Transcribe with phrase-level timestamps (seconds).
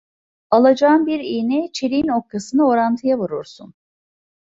[0.49, 3.73] Alacağın bir iğne, çeliğin okkasını orantıya vurursun.